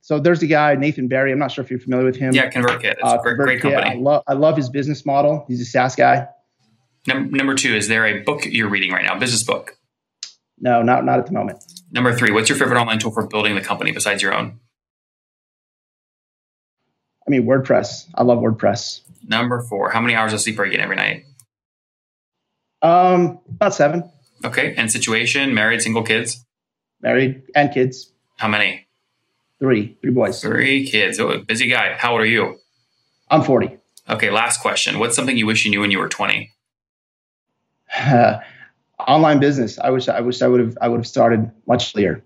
so 0.00 0.20
there's 0.20 0.42
a 0.42 0.46
guy 0.46 0.76
Nathan 0.76 1.08
Barry. 1.08 1.32
I'm 1.32 1.38
not 1.38 1.50
sure 1.50 1.64
if 1.64 1.70
you're 1.70 1.80
familiar 1.80 2.04
with 2.04 2.16
him. 2.16 2.32
Yeah, 2.32 2.50
ConvertKit. 2.50 2.92
It's 2.92 3.02
uh, 3.02 3.18
a 3.18 3.22
great, 3.22 3.36
great 3.36 3.60
company. 3.62 3.90
I 3.90 3.94
love 3.94 4.22
I 4.28 4.34
love 4.34 4.56
his 4.56 4.68
business 4.68 5.04
model. 5.04 5.44
He's 5.48 5.60
a 5.60 5.64
SaaS 5.64 5.96
guy. 5.96 6.28
Number, 7.08 7.36
number 7.36 7.54
two, 7.54 7.74
is 7.74 7.88
there 7.88 8.06
a 8.06 8.22
book 8.22 8.44
you're 8.44 8.68
reading 8.68 8.92
right 8.92 9.04
now, 9.04 9.18
business 9.18 9.42
book? 9.42 9.76
No, 10.58 10.82
not 10.82 11.04
not 11.04 11.18
at 11.18 11.26
the 11.26 11.32
moment. 11.32 11.62
Number 11.90 12.14
three, 12.14 12.30
what's 12.30 12.48
your 12.48 12.58
favorite 12.58 12.80
online 12.80 12.98
tool 12.98 13.10
for 13.10 13.26
building 13.26 13.54
the 13.54 13.60
company 13.60 13.92
besides 13.92 14.22
your 14.22 14.34
own? 14.34 14.60
I 17.26 17.30
mean, 17.30 17.44
WordPress. 17.44 18.08
I 18.14 18.22
love 18.22 18.38
WordPress. 18.38 19.00
Number 19.24 19.60
four, 19.62 19.90
how 19.90 20.00
many 20.00 20.14
hours 20.14 20.32
of 20.32 20.40
sleep 20.40 20.58
are 20.60 20.64
you 20.64 20.70
getting 20.70 20.84
every 20.84 20.96
night? 20.96 21.24
Um, 22.86 23.40
about 23.48 23.74
seven. 23.74 24.08
Okay. 24.44 24.74
And 24.76 24.90
situation, 24.90 25.54
married, 25.54 25.82
single 25.82 26.02
kids? 26.02 26.44
Married 27.00 27.42
and 27.54 27.72
kids. 27.72 28.12
How 28.36 28.48
many? 28.48 28.86
Three. 29.58 29.96
Three 30.00 30.10
boys. 30.12 30.40
Three 30.40 30.86
kids. 30.86 31.18
Oh, 31.18 31.38
busy 31.38 31.68
guy. 31.68 31.94
How 31.98 32.12
old 32.12 32.20
are 32.20 32.26
you? 32.26 32.58
I'm 33.30 33.42
40. 33.42 33.76
Okay, 34.08 34.30
last 34.30 34.60
question. 34.60 34.98
What's 35.00 35.16
something 35.16 35.36
you 35.36 35.46
wish 35.46 35.64
you 35.64 35.70
knew 35.70 35.80
when 35.80 35.90
you 35.90 35.98
were 35.98 36.08
20? 36.08 36.52
Uh, 37.98 38.38
online 39.00 39.40
business. 39.40 39.78
I 39.78 39.90
wish 39.90 40.08
I 40.08 40.20
wish 40.20 40.40
I 40.42 40.46
would 40.46 40.60
have 40.60 40.78
I 40.80 40.88
would 40.88 40.98
have 40.98 41.06
started 41.06 41.50
much 41.66 41.94
earlier. 41.96 42.22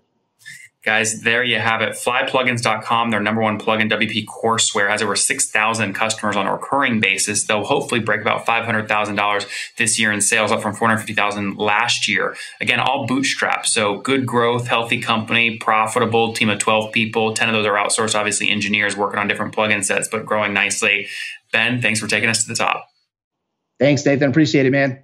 Guys, 0.83 1.21
there 1.21 1.43
you 1.43 1.59
have 1.59 1.81
it. 1.83 1.91
Flyplugins.com, 1.91 3.11
their 3.11 3.19
number 3.19 3.39
one 3.39 3.59
plugin 3.59 3.87
WP 3.91 4.25
courseware, 4.25 4.89
has 4.89 5.03
over 5.03 5.15
6,000 5.15 5.93
customers 5.93 6.35
on 6.35 6.47
a 6.47 6.53
recurring 6.53 6.99
basis. 6.99 7.43
They'll 7.43 7.63
hopefully 7.63 8.01
break 8.01 8.21
about 8.21 8.47
$500,000 8.47 9.47
this 9.77 9.99
year 9.99 10.11
in 10.11 10.21
sales, 10.21 10.51
up 10.51 10.63
from 10.63 10.73
450,000 10.73 11.57
last 11.57 12.07
year. 12.07 12.35
Again, 12.59 12.79
all 12.79 13.07
bootstrapped. 13.07 13.67
So 13.67 13.97
good 13.97 14.25
growth, 14.25 14.67
healthy 14.67 14.99
company, 14.99 15.57
profitable, 15.57 16.33
team 16.33 16.49
of 16.49 16.57
12 16.57 16.91
people. 16.91 17.35
10 17.35 17.49
of 17.49 17.53
those 17.53 17.67
are 17.67 17.75
outsourced, 17.75 18.15
obviously 18.15 18.49
engineers 18.49 18.97
working 18.97 19.19
on 19.19 19.27
different 19.27 19.55
plugin 19.55 19.85
sets, 19.85 20.07
but 20.07 20.25
growing 20.25 20.51
nicely. 20.51 21.07
Ben, 21.51 21.79
thanks 21.79 21.99
for 21.99 22.07
taking 22.07 22.29
us 22.29 22.43
to 22.43 22.49
the 22.49 22.55
top. 22.55 22.87
Thanks, 23.79 24.03
Nathan. 24.03 24.31
Appreciate 24.31 24.65
it, 24.65 24.71
man. 24.71 25.03